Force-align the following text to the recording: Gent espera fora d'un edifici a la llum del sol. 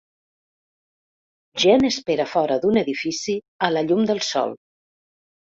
Gent 1.63 1.85
espera 1.89 2.25
fora 2.33 2.57
d'un 2.65 2.81
edifici 2.83 3.37
a 3.69 3.71
la 3.77 3.85
llum 3.93 4.03
del 4.13 4.25
sol. 4.33 4.59